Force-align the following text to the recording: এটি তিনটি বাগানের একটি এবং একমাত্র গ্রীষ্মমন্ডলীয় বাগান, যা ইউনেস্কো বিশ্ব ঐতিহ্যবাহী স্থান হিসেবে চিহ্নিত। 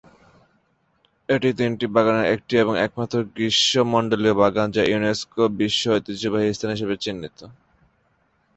এটি 1.29 1.49
তিনটি 1.53 1.85
বাগানের 1.95 2.27
একটি 2.35 2.53
এবং 2.57 2.73
একমাত্র 2.77 3.17
গ্রীষ্মমন্ডলীয় 3.35 4.35
বাগান, 4.35 4.67
যা 4.71 4.81
ইউনেস্কো 4.83 5.43
বিশ্ব 5.59 5.83
ঐতিহ্যবাহী 5.91 6.47
স্থান 6.53 6.71
হিসেবে 6.75 6.95
চিহ্নিত। 6.97 7.39